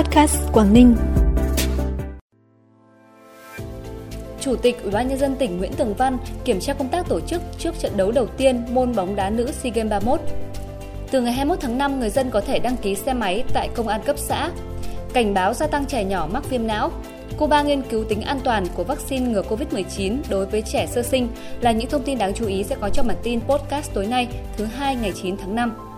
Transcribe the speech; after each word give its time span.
Podcast 0.00 0.52
Quảng 0.52 0.72
Ninh. 0.72 0.96
Chủ 4.40 4.56
tịch 4.56 4.82
Ủy 4.82 4.92
ban 4.92 5.08
nhân 5.08 5.18
dân 5.18 5.36
tỉnh 5.36 5.58
Nguyễn 5.58 5.72
Tường 5.72 5.94
Văn 5.94 6.18
kiểm 6.44 6.60
tra 6.60 6.74
công 6.74 6.88
tác 6.88 7.08
tổ 7.08 7.20
chức 7.20 7.42
trước 7.58 7.78
trận 7.78 7.96
đấu 7.96 8.12
đầu 8.12 8.26
tiên 8.26 8.64
môn 8.70 8.94
bóng 8.94 9.16
đá 9.16 9.30
nữ 9.30 9.52
SEA 9.52 9.72
Games 9.74 9.90
31. 9.90 10.20
Từ 11.10 11.20
ngày 11.20 11.32
21 11.32 11.60
tháng 11.60 11.78
5, 11.78 12.00
người 12.00 12.10
dân 12.10 12.30
có 12.30 12.40
thể 12.40 12.58
đăng 12.58 12.76
ký 12.76 12.94
xe 12.94 13.14
máy 13.14 13.44
tại 13.54 13.68
công 13.74 13.88
an 13.88 14.00
cấp 14.04 14.18
xã. 14.18 14.50
Cảnh 15.12 15.34
báo 15.34 15.54
gia 15.54 15.66
tăng 15.66 15.86
trẻ 15.86 16.04
nhỏ 16.04 16.28
mắc 16.32 16.50
viêm 16.50 16.66
não. 16.66 16.90
Cuba 17.38 17.62
nghiên 17.62 17.82
cứu 17.82 18.04
tính 18.04 18.22
an 18.22 18.40
toàn 18.44 18.66
của 18.74 18.84
vaccine 18.84 19.26
ngừa 19.26 19.42
COVID-19 19.42 20.16
đối 20.30 20.46
với 20.46 20.62
trẻ 20.62 20.86
sơ 20.86 21.02
sinh 21.02 21.28
là 21.60 21.72
những 21.72 21.90
thông 21.90 22.02
tin 22.02 22.18
đáng 22.18 22.34
chú 22.34 22.46
ý 22.46 22.64
sẽ 22.64 22.76
có 22.80 22.88
trong 22.88 23.06
bản 23.06 23.16
tin 23.22 23.40
podcast 23.40 23.94
tối 23.94 24.06
nay, 24.06 24.28
thứ 24.56 24.64
hai 24.64 24.96
ngày 24.96 25.12
9 25.22 25.36
tháng 25.36 25.54
5. 25.54 25.89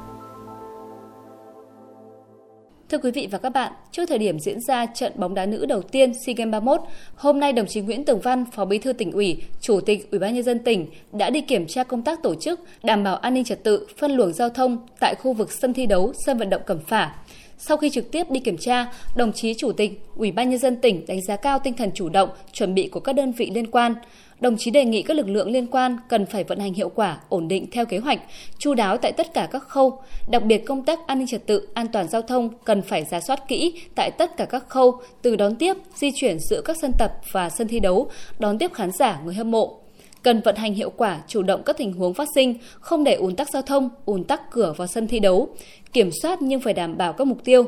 Thưa 2.93 2.99
quý 2.99 3.11
vị 3.11 3.29
và 3.31 3.39
các 3.39 3.49
bạn, 3.49 3.73
trước 3.93 4.07
thời 4.09 4.19
điểm 4.19 4.39
diễn 4.41 4.61
ra 4.61 4.87
trận 4.87 5.13
bóng 5.17 5.35
đá 5.35 5.47
nữ 5.47 5.67
đầu 5.67 5.83
tiên 5.83 6.13
SEA 6.15 6.35
Games 6.37 6.53
31, 6.53 6.81
hôm 7.15 7.41
nay 7.41 7.53
đồng 7.53 7.67
chí 7.67 7.81
Nguyễn 7.81 8.05
Tường 8.05 8.21
Văn, 8.21 8.45
Phó 8.53 8.65
Bí 8.65 8.79
thư 8.79 8.93
tỉnh 8.93 9.13
ủy, 9.13 9.43
Chủ 9.61 9.81
tịch 9.81 10.11
Ủy 10.11 10.19
ban 10.19 10.35
nhân 10.35 10.43
dân 10.43 10.59
tỉnh 10.59 10.87
đã 11.13 11.31
đi 11.31 11.41
kiểm 11.41 11.67
tra 11.67 11.85
công 11.85 12.03
tác 12.03 12.23
tổ 12.23 12.35
chức, 12.35 12.61
đảm 12.83 13.05
bảo 13.05 13.17
an 13.17 13.35
ninh 13.35 13.45
trật 13.45 13.65
tự, 13.65 13.87
phân 13.99 14.13
luồng 14.13 14.33
giao 14.33 14.49
thông 14.49 14.87
tại 15.01 15.15
khu 15.15 15.33
vực 15.33 15.53
sân 15.53 15.75
thi 15.75 15.87
đấu, 15.87 16.13
sân 16.27 16.39
vận 16.39 16.51
động 16.51 16.63
Cẩm 16.67 16.79
Phả. 16.79 17.15
Sau 17.59 17.77
khi 17.77 17.91
trực 17.91 18.11
tiếp 18.11 18.31
đi 18.31 18.41
kiểm 18.41 18.57
tra, 18.57 18.87
đồng 19.17 19.33
chí 19.33 19.55
Chủ 19.55 19.73
tịch 19.73 20.01
Ủy 20.17 20.33
ban 20.33 20.51
nhân 20.51 20.59
dân 20.59 20.77
tỉnh 20.77 21.07
đánh 21.07 21.23
giá 21.23 21.37
cao 21.37 21.59
tinh 21.59 21.75
thần 21.75 21.91
chủ 21.95 22.09
động, 22.09 22.29
chuẩn 22.53 22.75
bị 22.75 22.89
của 22.89 23.01
các 23.01 23.13
đơn 23.13 23.33
vị 23.33 23.51
liên 23.55 23.71
quan. 23.71 23.95
Đồng 24.41 24.57
chí 24.57 24.71
đề 24.71 24.85
nghị 24.85 25.03
các 25.03 25.17
lực 25.17 25.29
lượng 25.29 25.51
liên 25.51 25.67
quan 25.67 25.97
cần 26.09 26.27
phải 26.27 26.45
vận 26.45 26.59
hành 26.59 26.75
hiệu 26.75 26.89
quả, 26.89 27.19
ổn 27.29 27.49
định 27.49 27.67
theo 27.73 27.87
kế 27.87 27.99
hoạch, 27.99 28.21
chu 28.59 28.75
đáo 28.75 28.97
tại 28.97 29.13
tất 29.13 29.35
cả 29.35 29.49
các 29.53 29.63
khâu, 29.63 29.99
đặc 30.29 30.43
biệt 30.45 30.59
công 30.67 30.85
tác 30.85 31.07
an 31.07 31.19
ninh 31.19 31.27
trật 31.27 31.47
tự, 31.47 31.69
an 31.75 31.87
toàn 31.89 32.09
giao 32.09 32.23
thông 32.23 32.49
cần 32.65 32.83
phải 32.83 33.05
giả 33.05 33.21
soát 33.21 33.49
kỹ 33.49 33.81
tại 33.95 34.11
tất 34.11 34.37
cả 34.37 34.45
các 34.45 34.69
khâu, 34.69 35.01
từ 35.23 35.37
đón 35.37 35.57
tiếp, 35.57 35.77
di 35.95 36.11
chuyển 36.15 36.39
giữa 36.39 36.63
các 36.65 36.77
sân 36.77 36.93
tập 36.99 37.13
và 37.33 37.51
sân 37.51 37.69
thi 37.69 37.81
đấu, 37.81 38.11
đón 38.39 38.59
tiếp 38.59 38.73
khán 38.75 38.91
giả, 38.91 39.21
người 39.25 39.35
hâm 39.35 39.51
mộ, 39.51 39.82
cần 40.23 40.41
vận 40.45 40.57
hành 40.57 40.75
hiệu 40.75 40.91
quả, 40.91 41.23
chủ 41.29 41.43
động 41.43 41.63
các 41.67 41.77
tình 41.77 41.93
huống 41.93 42.15
phát 42.15 42.29
sinh, 42.35 42.55
không 42.81 43.05
để 43.05 43.15
ùn 43.15 43.37
tắc 43.37 43.49
giao 43.51 43.63
thông, 43.63 43.89
ùn 44.05 44.25
tắc 44.25 44.51
cửa 44.51 44.75
vào 44.77 44.87
sân 44.87 45.09
thi 45.09 45.21
đấu, 45.21 45.49
kiểm 45.93 46.11
soát 46.23 46.43
nhưng 46.43 46.61
phải 46.61 46.75
đảm 46.75 46.97
bảo 46.97 47.13
các 47.13 47.27
mục 47.27 47.45
tiêu. 47.45 47.65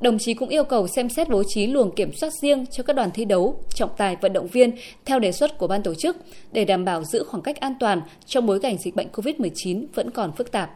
Đồng 0.00 0.18
chí 0.18 0.34
cũng 0.34 0.48
yêu 0.48 0.64
cầu 0.64 0.88
xem 0.88 1.08
xét 1.08 1.28
bố 1.28 1.42
trí 1.48 1.66
luồng 1.66 1.94
kiểm 1.94 2.12
soát 2.12 2.32
riêng 2.42 2.66
cho 2.66 2.82
các 2.82 2.96
đoàn 2.96 3.10
thi 3.14 3.24
đấu, 3.24 3.60
trọng 3.74 3.90
tài 3.96 4.16
vận 4.20 4.32
động 4.32 4.46
viên 4.46 4.70
theo 5.04 5.18
đề 5.18 5.32
xuất 5.32 5.58
của 5.58 5.66
ban 5.66 5.82
tổ 5.82 5.94
chức 5.94 6.16
để 6.52 6.64
đảm 6.64 6.84
bảo 6.84 7.04
giữ 7.04 7.24
khoảng 7.24 7.42
cách 7.42 7.60
an 7.60 7.74
toàn 7.80 8.00
trong 8.26 8.46
bối 8.46 8.60
cảnh 8.60 8.78
dịch 8.78 8.96
bệnh 8.96 9.08
COVID-19 9.12 9.86
vẫn 9.94 10.10
còn 10.10 10.32
phức 10.32 10.52
tạp. 10.52 10.70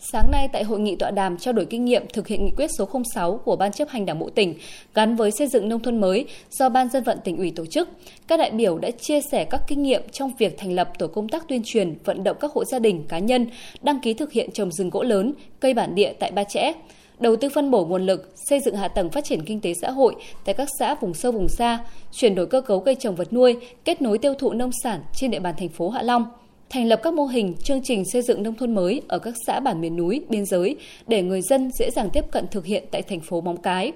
Sáng 0.00 0.30
nay 0.30 0.48
tại 0.52 0.64
hội 0.64 0.80
nghị 0.80 0.96
tọa 0.96 1.10
đàm 1.10 1.36
trao 1.36 1.54
đổi 1.54 1.66
kinh 1.66 1.84
nghiệm 1.84 2.02
thực 2.12 2.28
hiện 2.28 2.44
nghị 2.44 2.50
quyết 2.56 2.70
số 2.78 2.88
06 3.14 3.40
của 3.44 3.56
Ban 3.56 3.72
chấp 3.72 3.88
hành 3.88 4.06
Đảng 4.06 4.18
bộ 4.18 4.30
tỉnh 4.30 4.54
gắn 4.94 5.16
với 5.16 5.30
xây 5.30 5.46
dựng 5.46 5.68
nông 5.68 5.80
thôn 5.80 6.00
mới 6.00 6.26
do 6.50 6.68
Ban 6.68 6.88
dân 6.88 7.04
vận 7.04 7.18
tỉnh 7.24 7.36
ủy 7.36 7.52
tổ 7.56 7.66
chức, 7.66 7.88
các 8.26 8.36
đại 8.36 8.50
biểu 8.50 8.78
đã 8.78 8.90
chia 8.90 9.20
sẻ 9.20 9.44
các 9.44 9.62
kinh 9.68 9.82
nghiệm 9.82 10.02
trong 10.12 10.32
việc 10.38 10.58
thành 10.58 10.72
lập 10.72 10.98
tổ 10.98 11.06
công 11.06 11.28
tác 11.28 11.48
tuyên 11.48 11.62
truyền 11.64 11.94
vận 12.04 12.24
động 12.24 12.36
các 12.40 12.52
hộ 12.52 12.64
gia 12.64 12.78
đình, 12.78 13.04
cá 13.08 13.18
nhân 13.18 13.46
đăng 13.82 14.00
ký 14.00 14.14
thực 14.14 14.32
hiện 14.32 14.50
trồng 14.52 14.72
rừng 14.72 14.90
gỗ 14.90 15.02
lớn, 15.02 15.32
cây 15.60 15.74
bản 15.74 15.94
địa 15.94 16.12
tại 16.18 16.30
Ba 16.30 16.44
Chẽ, 16.44 16.72
đầu 17.20 17.36
tư 17.36 17.48
phân 17.54 17.70
bổ 17.70 17.84
nguồn 17.84 18.06
lực, 18.06 18.32
xây 18.48 18.60
dựng 18.60 18.76
hạ 18.76 18.88
tầng 18.88 19.10
phát 19.10 19.24
triển 19.24 19.44
kinh 19.44 19.60
tế 19.60 19.74
xã 19.82 19.90
hội 19.90 20.14
tại 20.44 20.54
các 20.54 20.68
xã 20.78 20.94
vùng 20.94 21.14
sâu 21.14 21.32
vùng 21.32 21.48
xa, 21.48 21.78
chuyển 22.12 22.34
đổi 22.34 22.46
cơ 22.46 22.60
cấu 22.60 22.80
cây 22.80 22.94
trồng 22.94 23.16
vật 23.16 23.32
nuôi, 23.32 23.56
kết 23.84 24.02
nối 24.02 24.18
tiêu 24.18 24.34
thụ 24.34 24.52
nông 24.52 24.70
sản 24.82 25.02
trên 25.14 25.30
địa 25.30 25.40
bàn 25.40 25.54
thành 25.58 25.68
phố 25.68 25.88
Hạ 25.88 26.02
Long 26.02 26.24
thành 26.70 26.86
lập 26.86 27.00
các 27.02 27.14
mô 27.14 27.26
hình 27.26 27.54
chương 27.64 27.80
trình 27.82 28.04
xây 28.04 28.22
dựng 28.22 28.42
nông 28.42 28.54
thôn 28.54 28.74
mới 28.74 29.02
ở 29.08 29.18
các 29.18 29.34
xã 29.46 29.60
bản 29.60 29.80
miền 29.80 29.96
núi, 29.96 30.24
biên 30.28 30.46
giới 30.46 30.76
để 31.06 31.22
người 31.22 31.42
dân 31.42 31.70
dễ 31.78 31.90
dàng 31.90 32.10
tiếp 32.12 32.24
cận 32.30 32.46
thực 32.50 32.64
hiện 32.64 32.84
tại 32.90 33.02
thành 33.02 33.20
phố 33.20 33.40
Móng 33.40 33.56
Cái. 33.56 33.92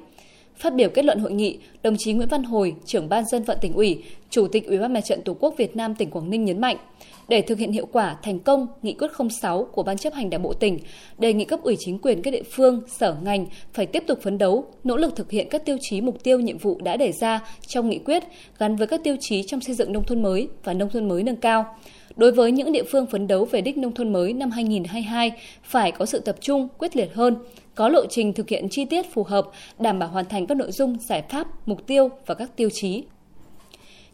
Phát 0.63 0.75
biểu 0.75 0.89
kết 0.89 1.05
luận 1.05 1.19
hội 1.19 1.33
nghị, 1.33 1.59
đồng 1.83 1.97
chí 1.99 2.13
Nguyễn 2.13 2.29
Văn 2.29 2.43
Hồi, 2.43 2.75
trưởng 2.85 3.09
ban 3.09 3.25
dân 3.25 3.43
vận 3.43 3.59
tỉnh 3.61 3.73
ủy, 3.73 4.03
Chủ 4.31 4.47
tịch 4.47 4.67
Ủy 4.67 4.79
ban 4.79 4.93
Mặt 4.93 5.01
trận 5.01 5.23
Tổ 5.23 5.37
quốc 5.41 5.55
Việt 5.57 5.77
Nam 5.77 5.95
tỉnh 5.95 6.11
Quảng 6.11 6.31
Ninh 6.31 6.45
nhấn 6.45 6.61
mạnh, 6.61 6.77
để 7.29 7.43
thực 7.43 7.59
hiện 7.59 7.73
hiệu 7.73 7.87
quả 7.93 8.17
thành 8.23 8.39
công 8.39 8.67
nghị 8.83 8.93
quyết 8.93 9.11
06 9.31 9.65
của 9.73 9.83
Ban 9.83 9.99
chấp 9.99 10.15
hành 10.15 10.31
Đảng 10.31 10.43
bộ 10.43 10.53
tỉnh, 10.53 10.79
đề 11.19 11.33
nghị 11.33 11.45
cấp 11.45 11.61
ủy 11.63 11.77
chính 11.79 11.99
quyền 11.99 12.23
các 12.23 12.31
địa 12.31 12.43
phương, 12.43 12.81
sở 12.89 13.17
ngành 13.25 13.47
phải 13.73 13.87
tiếp 13.87 14.05
tục 14.07 14.19
phấn 14.23 14.39
đấu, 14.39 14.65
nỗ 14.85 14.97
lực 14.97 15.17
thực 15.17 15.31
hiện 15.31 15.49
các 15.49 15.65
tiêu 15.65 15.77
chí 15.81 16.01
mục 16.01 16.23
tiêu 16.23 16.39
nhiệm 16.39 16.59
vụ 16.59 16.81
đã 16.85 16.97
đề 16.97 17.13
ra 17.13 17.41
trong 17.67 17.89
nghị 17.89 17.99
quyết 17.99 18.23
gắn 18.59 18.77
với 18.77 18.87
các 18.87 19.01
tiêu 19.05 19.17
chí 19.21 19.43
trong 19.43 19.61
xây 19.61 19.75
dựng 19.75 19.93
nông 19.93 20.05
thôn 20.05 20.23
mới 20.23 20.49
và 20.65 20.75
nông 20.75 20.91
thôn 20.91 21.09
mới 21.09 21.23
nâng 21.23 21.37
cao. 21.37 21.77
Đối 22.17 22.33
với 22.33 22.53
những 22.53 22.73
địa 22.73 22.85
phương 22.85 23.07
phấn 23.07 23.27
đấu 23.27 23.45
về 23.45 23.61
đích 23.61 23.79
nông 23.79 23.95
thôn 23.95 24.13
mới 24.13 24.33
năm 24.33 24.51
2022 24.51 25.33
phải 25.63 25.93
có 25.93 26.07
sự 26.07 26.19
tập 26.19 26.37
trung, 26.41 26.69
quyết 26.79 26.97
liệt 26.97 27.15
hơn, 27.15 27.37
có 27.75 27.89
lộ 27.89 28.07
trình 28.07 28.33
thực 28.33 28.49
hiện 28.49 28.69
chi 28.71 28.85
tiết 28.85 29.13
phù 29.15 29.25
hợp, 29.25 29.47
đảm 29.79 29.99
bảo 29.99 30.09
hoàn 30.09 30.25
thành 30.25 30.47
các 30.47 30.57
nội 30.57 30.73
dung, 30.73 30.97
giải 31.09 31.23
pháp, 31.29 31.47
mục 31.69 31.87
tiêu 31.87 32.11
và 32.27 32.35
các 32.35 32.57
tiêu 32.57 32.69
chí 32.73 33.03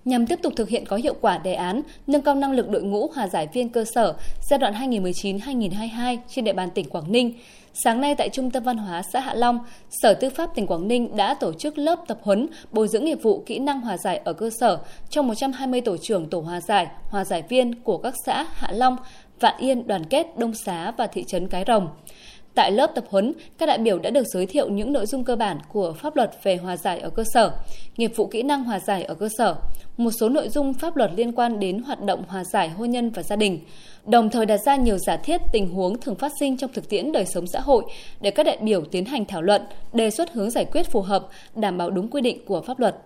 nhằm 0.08 0.26
tiếp 0.26 0.38
tục 0.42 0.52
thực 0.56 0.68
hiện 0.68 0.84
có 0.86 0.96
hiệu 0.96 1.14
quả 1.20 1.38
đề 1.38 1.54
án 1.54 1.82
nâng 2.06 2.22
cao 2.22 2.34
năng 2.34 2.52
lực 2.52 2.68
đội 2.68 2.82
ngũ 2.82 3.08
hòa 3.14 3.28
giải 3.28 3.48
viên 3.52 3.68
cơ 3.68 3.84
sở 3.94 4.14
giai 4.50 4.58
đoạn 4.58 4.74
2019-2022 4.74 6.18
trên 6.28 6.44
địa 6.44 6.52
bàn 6.52 6.70
tỉnh 6.70 6.88
Quảng 6.88 7.12
Ninh. 7.12 7.32
Sáng 7.84 8.00
nay 8.00 8.14
tại 8.14 8.28
Trung 8.28 8.50
tâm 8.50 8.62
Văn 8.62 8.76
hóa 8.76 9.02
xã 9.12 9.20
Hạ 9.20 9.34
Long, 9.34 9.58
Sở 9.90 10.14
Tư 10.14 10.30
pháp 10.30 10.54
tỉnh 10.54 10.66
Quảng 10.66 10.88
Ninh 10.88 11.16
đã 11.16 11.34
tổ 11.34 11.52
chức 11.52 11.78
lớp 11.78 11.98
tập 12.06 12.18
huấn 12.22 12.46
bồi 12.72 12.88
dưỡng 12.88 13.04
nghiệp 13.04 13.22
vụ 13.22 13.42
kỹ 13.46 13.58
năng 13.58 13.80
hòa 13.80 13.96
giải 13.96 14.20
ở 14.24 14.32
cơ 14.32 14.50
sở 14.60 14.78
cho 15.10 15.22
120 15.22 15.80
tổ 15.80 15.96
trưởng 15.96 16.30
tổ 16.30 16.40
hòa 16.40 16.60
giải, 16.60 16.86
hòa 17.08 17.24
giải 17.24 17.42
viên 17.48 17.74
của 17.74 17.98
các 17.98 18.14
xã 18.26 18.46
Hạ 18.52 18.68
Long, 18.72 18.96
Vạn 19.40 19.54
Yên, 19.58 19.86
Đoàn 19.86 20.04
Kết, 20.04 20.26
Đông 20.38 20.54
Xá 20.54 20.90
và 20.90 21.06
thị 21.06 21.24
trấn 21.24 21.48
Cái 21.48 21.64
Rồng. 21.66 21.88
Tại 22.54 22.72
lớp 22.72 22.90
tập 22.94 23.04
huấn, 23.10 23.32
các 23.58 23.66
đại 23.66 23.78
biểu 23.78 23.98
đã 23.98 24.10
được 24.10 24.26
giới 24.26 24.46
thiệu 24.46 24.68
những 24.68 24.92
nội 24.92 25.06
dung 25.06 25.24
cơ 25.24 25.36
bản 25.36 25.58
của 25.72 25.92
pháp 25.92 26.16
luật 26.16 26.30
về 26.42 26.56
hòa 26.56 26.76
giải 26.76 27.00
ở 27.00 27.10
cơ 27.10 27.24
sở, 27.34 27.52
nghiệp 27.96 28.12
vụ 28.16 28.26
kỹ 28.26 28.42
năng 28.42 28.64
hòa 28.64 28.80
giải 28.80 29.04
ở 29.04 29.14
cơ 29.14 29.28
sở, 29.38 29.56
một 29.96 30.10
số 30.10 30.28
nội 30.28 30.48
dung 30.48 30.74
pháp 30.74 30.96
luật 30.96 31.10
liên 31.16 31.32
quan 31.32 31.60
đến 31.60 31.78
hoạt 31.78 32.02
động 32.02 32.24
hòa 32.28 32.44
giải 32.44 32.68
hôn 32.68 32.90
nhân 32.90 33.10
và 33.10 33.22
gia 33.22 33.36
đình, 33.36 33.58
đồng 34.06 34.30
thời 34.30 34.46
đặt 34.46 34.58
ra 34.66 34.76
nhiều 34.76 34.98
giả 34.98 35.16
thiết 35.16 35.40
tình 35.52 35.68
huống 35.70 36.00
thường 36.00 36.14
phát 36.14 36.32
sinh 36.40 36.56
trong 36.56 36.72
thực 36.72 36.88
tiễn 36.88 37.12
đời 37.12 37.24
sống 37.26 37.46
xã 37.52 37.60
hội 37.60 37.84
để 38.20 38.30
các 38.30 38.42
đại 38.42 38.58
biểu 38.60 38.84
tiến 38.84 39.04
hành 39.04 39.24
thảo 39.24 39.42
luận, 39.42 39.62
đề 39.92 40.10
xuất 40.10 40.32
hướng 40.32 40.50
giải 40.50 40.64
quyết 40.64 40.90
phù 40.90 41.00
hợp, 41.00 41.28
đảm 41.54 41.78
bảo 41.78 41.90
đúng 41.90 42.08
quy 42.08 42.20
định 42.20 42.44
của 42.46 42.60
pháp 42.60 42.78
luật. 42.78 42.96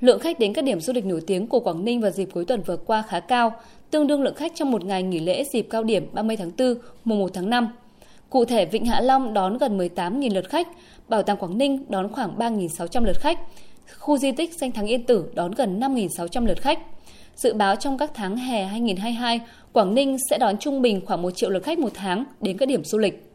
Lượng 0.00 0.20
khách 0.20 0.38
đến 0.38 0.52
các 0.52 0.64
điểm 0.64 0.80
du 0.80 0.92
lịch 0.92 1.04
nổi 1.04 1.20
tiếng 1.26 1.46
của 1.46 1.60
Quảng 1.60 1.84
Ninh 1.84 2.00
vào 2.00 2.10
dịp 2.10 2.28
cuối 2.34 2.44
tuần 2.44 2.62
vừa 2.62 2.76
qua 2.76 3.02
khá 3.08 3.20
cao, 3.20 3.52
tương 3.90 4.06
đương 4.06 4.22
lượng 4.22 4.34
khách 4.34 4.52
trong 4.54 4.70
một 4.70 4.84
ngày 4.84 5.02
nghỉ 5.02 5.20
lễ 5.20 5.44
dịp 5.52 5.66
cao 5.70 5.82
điểm 5.84 6.08
30 6.12 6.36
tháng 6.36 6.50
4, 6.58 6.74
mùng 7.04 7.18
1 7.18 7.30
tháng 7.34 7.50
5. 7.50 7.68
Cụ 8.30 8.44
thể, 8.44 8.64
Vịnh 8.64 8.84
Hạ 8.84 9.00
Long 9.00 9.34
đón 9.34 9.58
gần 9.58 9.78
18.000 9.78 10.34
lượt 10.34 10.48
khách, 10.48 10.68
Bảo 11.08 11.22
tàng 11.22 11.36
Quảng 11.36 11.58
Ninh 11.58 11.84
đón 11.88 12.12
khoảng 12.12 12.38
3.600 12.38 13.04
lượt 13.04 13.20
khách, 13.20 13.38
khu 13.98 14.18
di 14.18 14.32
tích 14.32 14.54
danh 14.54 14.72
thắng 14.72 14.86
Yên 14.86 15.06
Tử 15.06 15.24
đón 15.34 15.52
gần 15.52 15.80
5.600 15.80 16.46
lượt 16.46 16.62
khách. 16.62 16.78
Dự 17.36 17.54
báo 17.54 17.76
trong 17.76 17.98
các 17.98 18.10
tháng 18.14 18.36
hè 18.36 18.64
2022, 18.64 19.40
Quảng 19.72 19.94
Ninh 19.94 20.16
sẽ 20.30 20.38
đón 20.38 20.58
trung 20.58 20.82
bình 20.82 21.00
khoảng 21.06 21.22
1 21.22 21.30
triệu 21.30 21.50
lượt 21.50 21.62
khách 21.62 21.78
một 21.78 21.90
tháng 21.94 22.24
đến 22.40 22.58
các 22.58 22.66
điểm 22.66 22.84
du 22.84 22.98
lịch. 22.98 23.26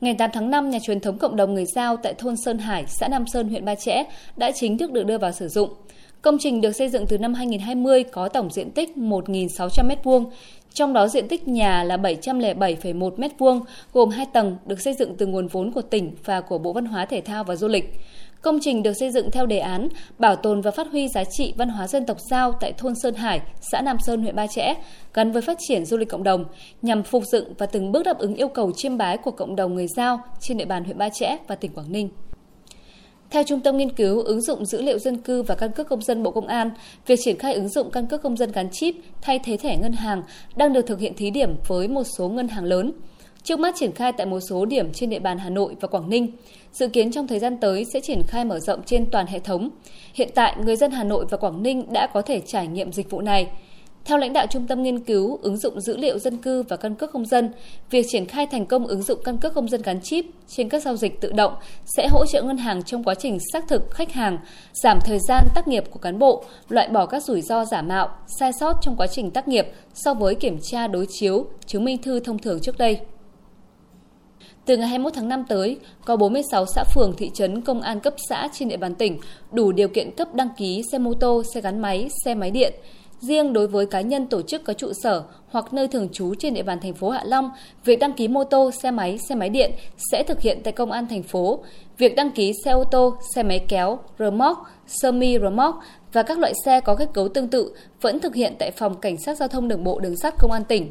Ngày 0.00 0.14
8 0.14 0.30
tháng 0.32 0.50
5, 0.50 0.70
nhà 0.70 0.78
truyền 0.82 1.00
thống 1.00 1.18
cộng 1.18 1.36
đồng 1.36 1.54
người 1.54 1.64
Giao 1.64 1.96
tại 1.96 2.14
thôn 2.18 2.36
Sơn 2.36 2.58
Hải, 2.58 2.84
xã 2.86 3.08
Nam 3.08 3.26
Sơn, 3.26 3.48
huyện 3.48 3.64
Ba 3.64 3.74
Chẽ 3.74 4.04
đã 4.36 4.50
chính 4.54 4.78
thức 4.78 4.92
được 4.92 5.06
đưa 5.06 5.18
vào 5.18 5.32
sử 5.32 5.48
dụng. 5.48 5.70
Công 6.22 6.36
trình 6.40 6.60
được 6.60 6.72
xây 6.72 6.88
dựng 6.88 7.06
từ 7.06 7.18
năm 7.18 7.34
2020 7.34 8.04
có 8.04 8.28
tổng 8.28 8.50
diện 8.50 8.70
tích 8.70 8.96
1.600 8.96 9.88
m2, 9.88 10.24
trong 10.76 10.92
đó 10.92 11.08
diện 11.08 11.28
tích 11.28 11.48
nhà 11.48 11.84
là 11.84 11.96
707,1 11.96 13.16
m2, 13.16 13.60
gồm 13.92 14.10
2 14.10 14.26
tầng 14.32 14.56
được 14.66 14.80
xây 14.80 14.94
dựng 14.94 15.14
từ 15.16 15.26
nguồn 15.26 15.46
vốn 15.46 15.72
của 15.72 15.82
tỉnh 15.82 16.14
và 16.24 16.40
của 16.40 16.58
Bộ 16.58 16.72
Văn 16.72 16.84
hóa 16.84 17.06
Thể 17.06 17.20
thao 17.20 17.44
và 17.44 17.56
Du 17.56 17.68
lịch. 17.68 18.00
Công 18.40 18.58
trình 18.60 18.82
được 18.82 18.92
xây 18.92 19.10
dựng 19.10 19.30
theo 19.30 19.46
đề 19.46 19.58
án 19.58 19.88
bảo 20.18 20.36
tồn 20.36 20.60
và 20.60 20.70
phát 20.70 20.86
huy 20.90 21.08
giá 21.08 21.24
trị 21.24 21.54
văn 21.56 21.68
hóa 21.68 21.88
dân 21.88 22.06
tộc 22.06 22.16
Giao 22.30 22.52
tại 22.52 22.72
thôn 22.72 22.94
Sơn 23.02 23.14
Hải, 23.14 23.40
xã 23.72 23.80
Nam 23.80 23.96
Sơn, 24.06 24.22
huyện 24.22 24.36
Ba 24.36 24.46
Chẽ, 24.46 24.74
gắn 25.14 25.32
với 25.32 25.42
phát 25.42 25.58
triển 25.68 25.84
du 25.84 25.96
lịch 25.96 26.08
cộng 26.08 26.22
đồng, 26.22 26.44
nhằm 26.82 27.02
phục 27.02 27.22
dựng 27.32 27.54
và 27.58 27.66
từng 27.66 27.92
bước 27.92 28.02
đáp 28.02 28.18
ứng 28.18 28.34
yêu 28.34 28.48
cầu 28.48 28.72
chiêm 28.76 28.96
bái 28.96 29.16
của 29.16 29.30
cộng 29.30 29.56
đồng 29.56 29.74
người 29.74 29.86
Giao 29.96 30.20
trên 30.40 30.58
địa 30.58 30.64
bàn 30.64 30.84
huyện 30.84 30.98
Ba 30.98 31.08
Chẽ 31.08 31.36
và 31.48 31.54
tỉnh 31.54 31.72
Quảng 31.74 31.92
Ninh. 31.92 32.08
Theo 33.36 33.44
Trung 33.44 33.60
tâm 33.60 33.76
Nghiên 33.76 33.92
cứu 33.92 34.22
ứng 34.22 34.40
dụng 34.40 34.64
dữ 34.64 34.82
liệu 34.82 34.98
dân 34.98 35.18
cư 35.18 35.42
và 35.42 35.54
căn 35.54 35.72
cước 35.72 35.88
công 35.88 36.02
dân 36.02 36.22
Bộ 36.22 36.30
Công 36.30 36.46
an, 36.46 36.70
việc 37.06 37.18
triển 37.24 37.38
khai 37.38 37.54
ứng 37.54 37.68
dụng 37.68 37.90
căn 37.90 38.06
cước 38.06 38.22
công 38.22 38.36
dân 38.36 38.52
gắn 38.52 38.70
chip 38.70 38.94
thay 39.22 39.38
thế 39.44 39.56
thẻ 39.56 39.76
ngân 39.76 39.92
hàng 39.92 40.22
đang 40.56 40.72
được 40.72 40.86
thực 40.86 41.00
hiện 41.00 41.14
thí 41.14 41.30
điểm 41.30 41.56
với 41.66 41.88
một 41.88 42.04
số 42.04 42.28
ngân 42.28 42.48
hàng 42.48 42.64
lớn. 42.64 42.92
Trước 43.42 43.58
mắt 43.58 43.74
triển 43.78 43.92
khai 43.92 44.12
tại 44.12 44.26
một 44.26 44.40
số 44.40 44.64
điểm 44.64 44.92
trên 44.92 45.10
địa 45.10 45.18
bàn 45.18 45.38
Hà 45.38 45.50
Nội 45.50 45.74
và 45.80 45.88
Quảng 45.88 46.10
Ninh. 46.10 46.32
Dự 46.72 46.88
kiến 46.88 47.12
trong 47.12 47.26
thời 47.26 47.38
gian 47.38 47.56
tới 47.56 47.84
sẽ 47.84 48.00
triển 48.00 48.22
khai 48.26 48.44
mở 48.44 48.58
rộng 48.58 48.82
trên 48.86 49.10
toàn 49.10 49.26
hệ 49.26 49.38
thống. 49.38 49.70
Hiện 50.14 50.28
tại, 50.34 50.56
người 50.64 50.76
dân 50.76 50.90
Hà 50.90 51.04
Nội 51.04 51.26
và 51.30 51.36
Quảng 51.36 51.62
Ninh 51.62 51.92
đã 51.92 52.06
có 52.06 52.22
thể 52.22 52.40
trải 52.40 52.66
nghiệm 52.66 52.92
dịch 52.92 53.10
vụ 53.10 53.20
này. 53.20 53.46
Theo 54.06 54.18
lãnh 54.18 54.32
đạo 54.32 54.46
Trung 54.50 54.66
tâm 54.66 54.82
Nghiên 54.82 55.00
cứu 55.00 55.38
ứng 55.42 55.56
dụng 55.56 55.80
dữ 55.80 55.96
liệu 55.96 56.18
dân 56.18 56.36
cư 56.36 56.62
và 56.62 56.76
căn 56.76 56.94
cước 56.94 57.12
công 57.12 57.26
dân, 57.26 57.50
việc 57.90 58.06
triển 58.08 58.26
khai 58.26 58.46
thành 58.46 58.66
công 58.66 58.86
ứng 58.86 59.02
dụng 59.02 59.20
căn 59.24 59.38
cước 59.38 59.54
công 59.54 59.68
dân 59.68 59.82
gắn 59.82 60.00
chip 60.00 60.24
trên 60.48 60.68
các 60.68 60.82
giao 60.82 60.96
dịch 60.96 61.20
tự 61.20 61.32
động 61.32 61.54
sẽ 61.96 62.08
hỗ 62.08 62.26
trợ 62.26 62.42
ngân 62.42 62.56
hàng 62.56 62.82
trong 62.82 63.04
quá 63.04 63.14
trình 63.14 63.38
xác 63.52 63.68
thực 63.68 63.90
khách 63.90 64.12
hàng, 64.12 64.38
giảm 64.72 64.98
thời 65.04 65.18
gian 65.28 65.44
tác 65.54 65.68
nghiệp 65.68 65.84
của 65.90 65.98
cán 65.98 66.18
bộ, 66.18 66.44
loại 66.68 66.88
bỏ 66.88 67.06
các 67.06 67.22
rủi 67.22 67.42
ro 67.42 67.64
giả 67.64 67.82
mạo, 67.82 68.08
sai 68.40 68.52
sót 68.60 68.76
trong 68.82 68.96
quá 68.96 69.06
trình 69.06 69.30
tác 69.30 69.48
nghiệp 69.48 69.66
so 69.94 70.14
với 70.14 70.34
kiểm 70.34 70.58
tra 70.62 70.86
đối 70.86 71.06
chiếu, 71.10 71.46
chứng 71.66 71.84
minh 71.84 72.02
thư 72.02 72.20
thông 72.20 72.38
thường 72.38 72.60
trước 72.62 72.78
đây. 72.78 73.00
Từ 74.64 74.76
ngày 74.76 74.88
21 74.88 75.12
tháng 75.14 75.28
5 75.28 75.44
tới, 75.48 75.76
có 76.04 76.16
46 76.16 76.66
xã 76.74 76.84
phường, 76.94 77.12
thị 77.16 77.30
trấn, 77.34 77.60
công 77.60 77.80
an 77.80 78.00
cấp 78.00 78.14
xã 78.28 78.48
trên 78.52 78.68
địa 78.68 78.76
bàn 78.76 78.94
tỉnh 78.94 79.18
đủ 79.52 79.72
điều 79.72 79.88
kiện 79.88 80.10
cấp 80.16 80.34
đăng 80.34 80.48
ký 80.56 80.82
xe 80.92 80.98
mô 80.98 81.14
tô, 81.14 81.42
xe 81.54 81.60
gắn 81.60 81.82
máy, 81.82 82.08
xe 82.24 82.34
máy 82.34 82.50
điện. 82.50 82.74
Riêng 83.20 83.52
đối 83.52 83.66
với 83.66 83.86
cá 83.86 84.00
nhân 84.00 84.26
tổ 84.26 84.42
chức 84.42 84.64
có 84.64 84.72
trụ 84.72 84.92
sở 84.92 85.22
hoặc 85.48 85.72
nơi 85.72 85.88
thường 85.88 86.08
trú 86.12 86.34
trên 86.34 86.54
địa 86.54 86.62
bàn 86.62 86.80
thành 86.80 86.94
phố 86.94 87.10
Hạ 87.10 87.22
Long, 87.24 87.50
việc 87.84 87.98
đăng 87.98 88.12
ký 88.12 88.28
mô 88.28 88.44
tô, 88.44 88.70
xe 88.70 88.90
máy, 88.90 89.18
xe 89.28 89.34
máy 89.34 89.48
điện 89.48 89.70
sẽ 90.12 90.24
thực 90.28 90.40
hiện 90.40 90.60
tại 90.64 90.72
công 90.72 90.92
an 90.92 91.06
thành 91.08 91.22
phố. 91.22 91.58
Việc 91.98 92.16
đăng 92.16 92.30
ký 92.30 92.52
xe 92.64 92.70
ô 92.70 92.84
tô, 92.84 93.16
xe 93.34 93.42
máy 93.42 93.64
kéo, 93.68 93.98
rơ 94.18 94.30
móc, 94.30 94.62
semi 94.86 95.38
rơ 95.38 95.50
móc 95.50 95.80
và 96.12 96.22
các 96.22 96.38
loại 96.38 96.52
xe 96.64 96.80
có 96.80 96.94
kết 96.94 97.08
cấu 97.14 97.28
tương 97.28 97.48
tự 97.48 97.74
vẫn 98.00 98.20
thực 98.20 98.34
hiện 98.34 98.54
tại 98.58 98.70
phòng 98.70 99.00
cảnh 99.00 99.16
sát 99.16 99.36
giao 99.36 99.48
thông 99.48 99.68
đường 99.68 99.84
bộ 99.84 100.00
đường 100.00 100.16
sắt 100.16 100.34
công 100.38 100.52
an 100.52 100.64
tỉnh. 100.64 100.90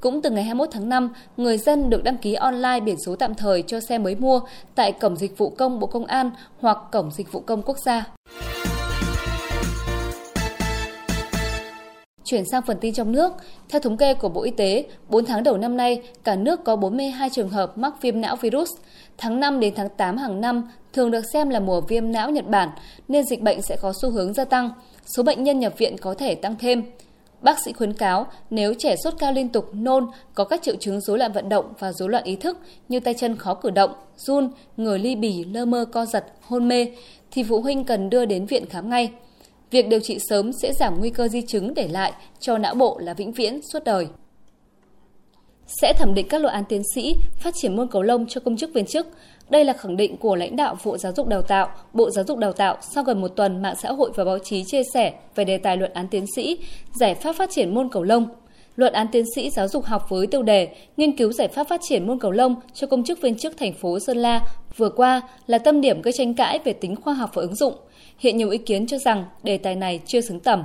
Cũng 0.00 0.22
từ 0.22 0.30
ngày 0.30 0.44
21 0.44 0.68
tháng 0.72 0.88
5, 0.88 1.10
người 1.36 1.58
dân 1.58 1.90
được 1.90 2.04
đăng 2.04 2.16
ký 2.16 2.34
online 2.34 2.80
biển 2.80 2.96
số 3.06 3.16
tạm 3.16 3.34
thời 3.34 3.62
cho 3.62 3.80
xe 3.80 3.98
mới 3.98 4.14
mua 4.14 4.40
tại 4.74 4.92
Cổng 4.92 5.16
Dịch 5.16 5.38
vụ 5.38 5.50
Công 5.50 5.80
Bộ 5.80 5.86
Công 5.86 6.06
an 6.06 6.30
hoặc 6.60 6.78
Cổng 6.92 7.10
Dịch 7.10 7.32
vụ 7.32 7.40
Công 7.40 7.62
Quốc 7.62 7.78
gia. 7.78 8.04
Chuyển 12.24 12.44
sang 12.44 12.62
phần 12.62 12.76
tin 12.80 12.94
trong 12.94 13.12
nước, 13.12 13.32
theo 13.68 13.80
thống 13.80 13.96
kê 13.96 14.14
của 14.14 14.28
Bộ 14.28 14.42
Y 14.42 14.50
tế, 14.50 14.84
4 15.08 15.24
tháng 15.24 15.42
đầu 15.42 15.56
năm 15.56 15.76
nay, 15.76 16.02
cả 16.24 16.36
nước 16.36 16.64
có 16.64 16.76
42 16.76 17.30
trường 17.30 17.48
hợp 17.48 17.78
mắc 17.78 18.02
viêm 18.02 18.20
não 18.20 18.36
virus. 18.36 18.70
Tháng 19.18 19.40
5 19.40 19.60
đến 19.60 19.74
tháng 19.76 19.88
8 19.88 20.16
hàng 20.16 20.40
năm 20.40 20.68
thường 20.92 21.10
được 21.10 21.22
xem 21.32 21.48
là 21.50 21.60
mùa 21.60 21.80
viêm 21.80 22.12
não 22.12 22.30
Nhật 22.30 22.48
Bản, 22.48 22.68
nên 23.08 23.24
dịch 23.24 23.40
bệnh 23.40 23.62
sẽ 23.62 23.76
có 23.82 23.92
xu 24.02 24.10
hướng 24.10 24.32
gia 24.32 24.44
tăng. 24.44 24.70
Số 25.16 25.22
bệnh 25.22 25.44
nhân 25.44 25.58
nhập 25.58 25.74
viện 25.78 25.96
có 25.98 26.14
thể 26.14 26.34
tăng 26.34 26.56
thêm. 26.58 26.82
Bác 27.40 27.58
sĩ 27.64 27.72
khuyến 27.72 27.92
cáo 27.92 28.26
nếu 28.50 28.74
trẻ 28.78 28.96
sốt 29.04 29.14
cao 29.18 29.32
liên 29.32 29.48
tục, 29.48 29.70
nôn, 29.72 30.06
có 30.34 30.44
các 30.44 30.62
triệu 30.62 30.76
chứng 30.80 31.00
rối 31.00 31.18
loạn 31.18 31.32
vận 31.32 31.48
động 31.48 31.72
và 31.78 31.92
rối 31.92 32.08
loạn 32.08 32.24
ý 32.24 32.36
thức 32.36 32.58
như 32.88 33.00
tay 33.00 33.14
chân 33.14 33.36
khó 33.36 33.54
cử 33.54 33.70
động, 33.70 33.90
run, 34.16 34.50
người 34.76 34.98
ly 34.98 35.16
bì, 35.16 35.44
lơ 35.44 35.64
mơ 35.64 35.84
co 35.92 36.06
giật, 36.06 36.24
hôn 36.40 36.68
mê, 36.68 36.86
thì 37.30 37.42
phụ 37.42 37.60
huynh 37.60 37.84
cần 37.84 38.10
đưa 38.10 38.24
đến 38.24 38.46
viện 38.46 38.66
khám 38.66 38.90
ngay. 38.90 39.10
Việc 39.74 39.88
điều 39.88 40.00
trị 40.00 40.18
sớm 40.28 40.52
sẽ 40.52 40.72
giảm 40.72 40.98
nguy 40.98 41.10
cơ 41.10 41.28
di 41.28 41.42
chứng 41.42 41.74
để 41.74 41.88
lại 41.88 42.12
cho 42.40 42.58
não 42.58 42.74
bộ 42.74 42.98
là 42.98 43.14
vĩnh 43.14 43.32
viễn 43.32 43.60
suốt 43.72 43.84
đời. 43.84 44.06
Sẽ 45.66 45.92
thẩm 45.98 46.14
định 46.14 46.28
các 46.28 46.40
luận 46.40 46.54
án 46.54 46.64
tiến 46.68 46.82
sĩ, 46.94 47.16
phát 47.40 47.54
triển 47.54 47.76
môn 47.76 47.88
cầu 47.88 48.02
lông 48.02 48.26
cho 48.26 48.40
công 48.40 48.56
chức 48.56 48.74
viên 48.74 48.86
chức. 48.86 49.06
Đây 49.50 49.64
là 49.64 49.72
khẳng 49.72 49.96
định 49.96 50.16
của 50.16 50.36
lãnh 50.36 50.56
đạo 50.56 50.76
Vụ 50.82 50.96
Giáo 50.96 51.12
dục 51.16 51.26
Đào 51.28 51.42
tạo, 51.42 51.68
Bộ 51.92 52.10
Giáo 52.10 52.24
dục 52.24 52.38
Đào 52.38 52.52
tạo 52.52 52.76
sau 52.80 53.04
gần 53.04 53.20
một 53.20 53.28
tuần 53.28 53.62
mạng 53.62 53.74
xã 53.82 53.92
hội 53.92 54.10
và 54.14 54.24
báo 54.24 54.38
chí 54.38 54.64
chia 54.64 54.82
sẻ 54.94 55.12
về 55.34 55.44
đề 55.44 55.58
tài 55.58 55.76
luận 55.76 55.92
án 55.92 56.08
tiến 56.08 56.24
sĩ, 56.36 56.58
giải 57.00 57.14
pháp 57.14 57.32
phát 57.32 57.50
triển 57.50 57.74
môn 57.74 57.88
cầu 57.88 58.02
lông. 58.02 58.28
Luận 58.76 58.92
án 58.92 59.06
tiến 59.12 59.24
sĩ 59.34 59.50
giáo 59.50 59.68
dục 59.68 59.84
học 59.84 60.06
với 60.08 60.26
tiêu 60.26 60.42
đề 60.42 60.68
Nghiên 60.96 61.16
cứu 61.16 61.32
giải 61.32 61.48
pháp 61.48 61.68
phát 61.68 61.80
triển 61.88 62.06
môn 62.06 62.18
cầu 62.18 62.30
lông 62.30 62.54
cho 62.74 62.86
công 62.86 63.04
chức 63.04 63.20
viên 63.20 63.34
chức 63.34 63.56
thành 63.56 63.72
phố 63.72 63.98
Sơn 64.00 64.16
La 64.16 64.40
vừa 64.76 64.90
qua 64.90 65.22
là 65.46 65.58
tâm 65.58 65.80
điểm 65.80 66.02
gây 66.02 66.12
tranh 66.12 66.34
cãi 66.34 66.58
về 66.64 66.72
tính 66.72 66.96
khoa 66.96 67.14
học 67.14 67.30
và 67.34 67.42
ứng 67.42 67.54
dụng. 67.54 67.74
Hiện 68.18 68.36
nhiều 68.36 68.50
ý 68.50 68.58
kiến 68.58 68.86
cho 68.86 68.98
rằng 68.98 69.24
đề 69.42 69.58
tài 69.58 69.74
này 69.74 70.00
chưa 70.06 70.20
xứng 70.20 70.40
tầm. 70.40 70.62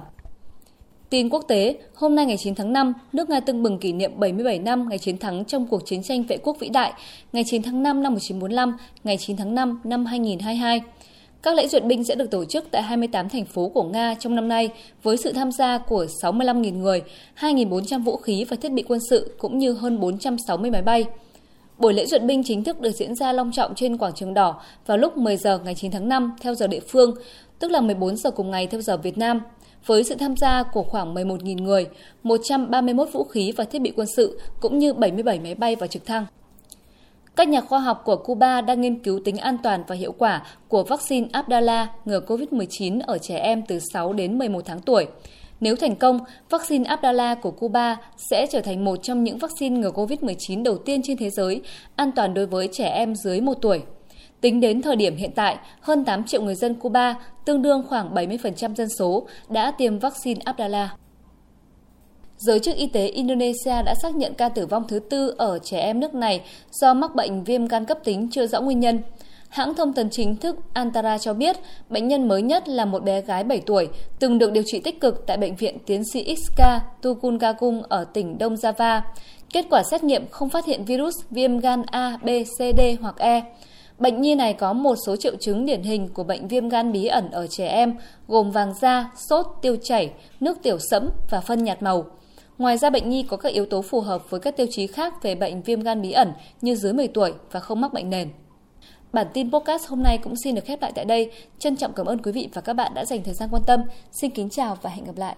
Tin 1.09 1.29
quốc 1.29 1.45
tế, 1.47 1.77
hôm 1.95 2.15
nay 2.15 2.25
ngày 2.25 2.37
9 2.37 2.55
tháng 2.55 2.73
5, 2.73 2.93
nước 3.13 3.29
Nga 3.29 3.39
tưng 3.39 3.63
bừng 3.63 3.79
kỷ 3.79 3.93
niệm 3.93 4.11
77 4.15 4.59
năm 4.59 4.89
ngày 4.89 4.97
chiến 4.97 5.17
thắng 5.17 5.45
trong 5.45 5.67
cuộc 5.67 5.85
chiến 5.85 6.03
tranh 6.03 6.23
vệ 6.23 6.37
quốc 6.37 6.57
vĩ 6.59 6.69
đại, 6.69 6.93
ngày 7.33 7.43
9 7.47 7.61
tháng 7.61 7.83
5 7.83 8.03
năm 8.03 8.13
1945, 8.13 8.77
ngày 9.03 9.17
9 9.17 9.37
tháng 9.37 9.55
5 9.55 9.81
năm 9.83 10.05
2022. 10.05 10.81
Các 11.41 11.55
lễ 11.55 11.67
duyệt 11.67 11.85
binh 11.85 12.03
sẽ 12.03 12.15
được 12.15 12.31
tổ 12.31 12.45
chức 12.45 12.65
tại 12.71 12.81
28 12.81 13.29
thành 13.29 13.45
phố 13.45 13.69
của 13.69 13.83
Nga 13.83 14.15
trong 14.19 14.35
năm 14.35 14.47
nay 14.47 14.69
với 15.03 15.17
sự 15.17 15.31
tham 15.31 15.51
gia 15.51 15.77
của 15.77 16.05
65.000 16.21 16.77
người, 16.77 17.01
2.400 17.39 18.03
vũ 18.03 18.17
khí 18.17 18.45
và 18.49 18.57
thiết 18.61 18.71
bị 18.71 18.83
quân 18.87 18.99
sự 19.09 19.35
cũng 19.37 19.57
như 19.57 19.73
hơn 19.73 19.99
460 19.99 20.71
máy 20.71 20.81
bay. 20.81 21.05
Buổi 21.77 21.93
lễ 21.93 22.05
duyệt 22.05 22.23
binh 22.23 22.43
chính 22.43 22.63
thức 22.63 22.81
được 22.81 22.91
diễn 22.91 23.15
ra 23.15 23.33
long 23.33 23.51
trọng 23.51 23.75
trên 23.75 23.97
quảng 23.97 24.13
trường 24.15 24.33
đỏ 24.33 24.61
vào 24.85 24.97
lúc 24.97 25.17
10 25.17 25.37
giờ 25.37 25.59
ngày 25.65 25.75
9 25.75 25.91
tháng 25.91 26.09
5 26.09 26.35
theo 26.41 26.55
giờ 26.55 26.67
địa 26.67 26.79
phương, 26.79 27.15
tức 27.59 27.71
là 27.71 27.81
14 27.81 28.15
giờ 28.15 28.31
cùng 28.31 28.51
ngày 28.51 28.67
theo 28.67 28.81
giờ 28.81 28.97
Việt 28.97 29.17
Nam 29.17 29.41
với 29.85 30.03
sự 30.03 30.15
tham 30.15 30.35
gia 30.37 30.63
của 30.63 30.83
khoảng 30.83 31.13
11.000 31.13 31.63
người, 31.63 31.87
131 32.23 33.09
vũ 33.11 33.23
khí 33.23 33.51
và 33.51 33.63
thiết 33.63 33.81
bị 33.81 33.91
quân 33.95 34.07
sự 34.15 34.39
cũng 34.61 34.79
như 34.79 34.93
77 34.93 35.39
máy 35.39 35.55
bay 35.55 35.75
và 35.75 35.87
trực 35.87 36.05
thăng. 36.05 36.25
Các 37.39 37.47
nhà 37.47 37.61
khoa 37.61 37.79
học 37.79 38.01
của 38.05 38.15
Cuba 38.15 38.61
đang 38.61 38.81
nghiên 38.81 38.99
cứu 38.99 39.19
tính 39.25 39.37
an 39.37 39.57
toàn 39.63 39.83
và 39.87 39.95
hiệu 39.95 40.11
quả 40.17 40.43
của 40.67 40.83
vaccine 40.83 41.27
Abdala 41.31 41.87
ngừa 42.05 42.19
COVID-19 42.19 42.99
ở 43.07 43.17
trẻ 43.17 43.37
em 43.37 43.63
từ 43.67 43.79
6 43.93 44.13
đến 44.13 44.37
11 44.37 44.61
tháng 44.65 44.79
tuổi. 44.79 45.07
Nếu 45.59 45.75
thành 45.75 45.95
công, 45.95 46.19
vaccine 46.49 46.85
Abdala 46.85 47.35
của 47.35 47.51
Cuba 47.51 47.97
sẽ 48.17 48.47
trở 48.51 48.61
thành 48.61 48.85
một 48.85 48.95
trong 49.03 49.23
những 49.23 49.37
vaccine 49.37 49.79
ngừa 49.79 49.91
COVID-19 49.91 50.63
đầu 50.63 50.77
tiên 50.77 51.01
trên 51.03 51.17
thế 51.17 51.29
giới, 51.29 51.61
an 51.95 52.11
toàn 52.11 52.33
đối 52.33 52.45
với 52.45 52.69
trẻ 52.71 52.89
em 52.89 53.15
dưới 53.15 53.41
1 53.41 53.53
tuổi. 53.61 53.81
Tính 54.41 54.59
đến 54.59 54.81
thời 54.81 54.95
điểm 54.95 55.15
hiện 55.15 55.31
tại, 55.35 55.57
hơn 55.81 56.05
8 56.05 56.23
triệu 56.23 56.41
người 56.41 56.55
dân 56.55 56.75
Cuba, 56.75 57.15
tương 57.45 57.61
đương 57.61 57.83
khoảng 57.89 58.13
70% 58.13 58.75
dân 58.75 58.87
số, 58.89 59.27
đã 59.49 59.71
tiêm 59.71 59.99
vaccine 59.99 60.41
Abdala. 60.45 60.95
Giới 62.39 62.59
chức 62.59 62.75
y 62.75 62.87
tế 62.87 63.07
Indonesia 63.07 63.81
đã 63.85 63.95
xác 64.01 64.15
nhận 64.15 64.33
ca 64.33 64.49
tử 64.49 64.65
vong 64.65 64.83
thứ 64.87 64.99
tư 64.99 65.35
ở 65.37 65.59
trẻ 65.63 65.79
em 65.79 65.99
nước 65.99 66.15
này 66.15 66.41
do 66.71 66.93
mắc 66.93 67.15
bệnh 67.15 67.43
viêm 67.43 67.65
gan 67.65 67.85
cấp 67.85 67.97
tính 68.03 68.27
chưa 68.31 68.47
rõ 68.47 68.61
nguyên 68.61 68.79
nhân. 68.79 68.99
Hãng 69.49 69.75
thông 69.75 69.93
tấn 69.93 70.09
chính 70.09 70.35
thức 70.35 70.55
Antara 70.73 71.17
cho 71.17 71.33
biết 71.33 71.57
bệnh 71.89 72.07
nhân 72.07 72.27
mới 72.27 72.41
nhất 72.41 72.69
là 72.69 72.85
một 72.85 73.03
bé 73.03 73.21
gái 73.21 73.43
7 73.43 73.61
tuổi, 73.65 73.89
từng 74.19 74.37
được 74.37 74.51
điều 74.51 74.63
trị 74.65 74.79
tích 74.79 75.01
cực 75.01 75.23
tại 75.27 75.37
bệnh 75.37 75.55
viện 75.55 75.77
tiến 75.85 76.03
sĩ 76.13 76.21
Iska 76.21 76.79
Tukungagung 77.01 77.83
ở 77.83 78.03
tỉnh 78.03 78.37
Đông 78.37 78.55
Java. 78.55 79.01
Kết 79.53 79.65
quả 79.69 79.83
xét 79.91 80.03
nghiệm 80.03 80.27
không 80.31 80.49
phát 80.49 80.65
hiện 80.65 80.85
virus 80.85 81.13
viêm 81.29 81.59
gan 81.59 81.83
A, 81.91 82.17
B, 82.23 82.27
C, 82.27 82.57
D 82.77 82.81
hoặc 83.01 83.15
E. 83.17 83.41
Bệnh 83.97 84.21
nhi 84.21 84.35
này 84.35 84.53
có 84.53 84.73
một 84.73 84.95
số 85.05 85.15
triệu 85.15 85.35
chứng 85.39 85.65
điển 85.65 85.83
hình 85.83 86.09
của 86.13 86.23
bệnh 86.23 86.47
viêm 86.47 86.69
gan 86.69 86.91
bí 86.91 87.05
ẩn 87.05 87.31
ở 87.31 87.47
trẻ 87.47 87.67
em, 87.67 87.93
gồm 88.27 88.51
vàng 88.51 88.73
da, 88.81 89.11
sốt, 89.29 89.45
tiêu 89.61 89.77
chảy, 89.83 90.11
nước 90.39 90.57
tiểu 90.63 90.77
sẫm 90.91 91.09
và 91.29 91.41
phân 91.41 91.63
nhạt 91.63 91.83
màu. 91.83 92.05
Ngoài 92.59 92.77
ra 92.77 92.89
bệnh 92.89 93.09
nhi 93.09 93.23
có 93.23 93.37
các 93.37 93.53
yếu 93.53 93.65
tố 93.65 93.81
phù 93.81 94.01
hợp 94.01 94.29
với 94.29 94.39
các 94.39 94.57
tiêu 94.57 94.67
chí 94.71 94.87
khác 94.87 95.23
về 95.23 95.35
bệnh 95.35 95.61
viêm 95.61 95.81
gan 95.81 96.01
bí 96.01 96.11
ẩn 96.11 96.33
như 96.61 96.75
dưới 96.75 96.93
10 96.93 97.07
tuổi 97.07 97.33
và 97.51 97.59
không 97.59 97.81
mắc 97.81 97.93
bệnh 97.93 98.09
nền. 98.09 98.29
Bản 99.13 99.27
tin 99.33 99.51
podcast 99.51 99.87
hôm 99.87 100.03
nay 100.03 100.17
cũng 100.23 100.33
xin 100.43 100.55
được 100.55 100.65
khép 100.65 100.81
lại 100.81 100.91
tại 100.95 101.05
đây. 101.05 101.31
Trân 101.59 101.75
trọng 101.75 101.93
cảm 101.93 102.05
ơn 102.05 102.21
quý 102.21 102.31
vị 102.31 102.49
và 102.53 102.61
các 102.61 102.73
bạn 102.73 102.93
đã 102.93 103.05
dành 103.05 103.23
thời 103.23 103.33
gian 103.33 103.49
quan 103.51 103.63
tâm. 103.67 103.81
Xin 104.11 104.31
kính 104.31 104.49
chào 104.49 104.77
và 104.81 104.89
hẹn 104.89 105.05
gặp 105.05 105.17
lại. 105.17 105.35